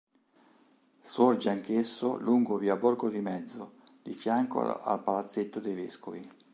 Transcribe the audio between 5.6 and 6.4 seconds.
Vescovi.